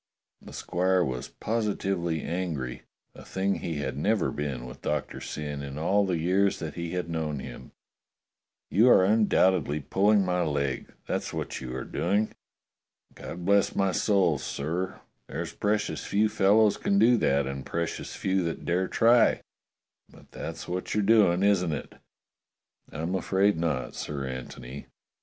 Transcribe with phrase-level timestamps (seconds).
[0.41, 2.81] The squire was positively angry,
[3.13, 6.93] a thing he had never been with Doctor Syn in all the years that he
[6.93, 7.71] had known him.
[8.71, 12.31] "You are undoubtedly pulling my leg— that's what you're doing.
[13.13, 18.41] God bless my soul, sir, there's precious few fellows can do that, and precious few
[18.45, 19.43] that dare try;
[20.09, 21.93] but that's what you're doing, isn't it?"
[22.91, 23.93] "I'm afraid not.
[23.93, 24.87] Sir Antony.